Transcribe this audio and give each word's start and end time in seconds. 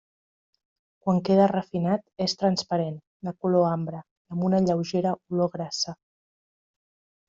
Quan 1.03 1.19
queda 1.27 1.45
refinat 1.51 2.03
és 2.27 2.35
transparent, 2.41 2.99
de 3.29 3.37
color 3.47 3.69
ambre 3.77 4.03
i 4.03 4.35
amb 4.39 4.51
una 4.51 4.67
lleugera 4.67 5.17
olor 5.19 5.57
grassa. 5.59 6.01